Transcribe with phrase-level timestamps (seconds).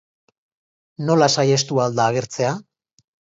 [1.09, 2.55] Nola saihestu ahal da agertzea?